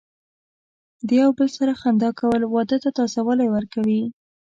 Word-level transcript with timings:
د 1.07 1.09
یو 1.21 1.29
بل 1.37 1.49
سره 1.57 1.73
خندا 1.81 2.09
کول، 2.19 2.41
واده 2.45 2.77
ته 2.83 2.89
تازه 2.97 3.19
والی 3.25 3.47
ورکوي. 3.55 4.03